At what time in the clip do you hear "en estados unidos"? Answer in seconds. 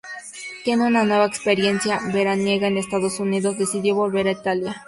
2.67-3.59